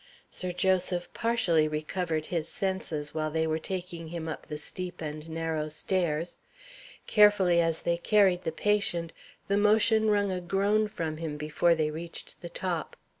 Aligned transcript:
Sir 0.31 0.51
Joseph 0.51 1.13
partially 1.13 1.67
recovered 1.67 2.25
his 2.33 2.47
senses 2.49 3.13
while 3.13 3.29
they 3.29 3.45
were 3.45 3.59
taking 3.59 4.07
him 4.07 4.27
up 4.27 4.47
the 4.47 4.57
steep 4.57 4.99
and 4.99 5.29
narrow 5.29 5.69
stairs. 5.69 6.39
Carefully 7.05 7.61
as 7.61 7.83
they 7.83 7.97
carried 7.97 8.43
the 8.43 8.51
patient, 8.51 9.13
the 9.47 9.57
motion 9.57 10.09
wrung 10.09 10.31
a 10.31 10.41
groan 10.41 10.87
from 10.87 11.17
him 11.17 11.37
before 11.37 11.75
they 11.75 11.91
reached 11.91 12.41
the 12.41 12.49
top. 12.49 12.97